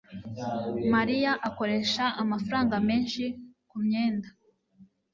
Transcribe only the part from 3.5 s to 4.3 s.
kumyenda.